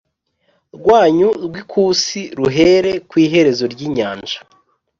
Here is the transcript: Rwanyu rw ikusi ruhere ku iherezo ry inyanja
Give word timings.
Rwanyu 0.77 1.29
rw 1.45 1.53
ikusi 1.61 2.21
ruhere 2.39 2.91
ku 3.09 3.15
iherezo 3.25 3.63
ry 3.73 3.81
inyanja 3.87 4.37